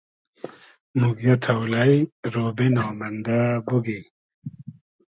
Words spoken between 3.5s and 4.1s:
بوگی